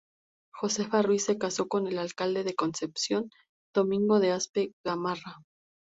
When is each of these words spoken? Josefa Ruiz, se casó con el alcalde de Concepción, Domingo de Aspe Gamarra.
Josefa 0.55 1.03
Ruiz, 1.03 1.25
se 1.25 1.37
casó 1.37 1.67
con 1.67 1.85
el 1.85 1.99
alcalde 1.99 2.43
de 2.43 2.55
Concepción, 2.55 3.29
Domingo 3.71 4.19
de 4.19 4.31
Aspe 4.31 4.73
Gamarra. 4.83 5.43